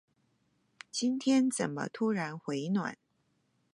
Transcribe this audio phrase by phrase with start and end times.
[0.89, 2.97] 今天怎麼突然回暖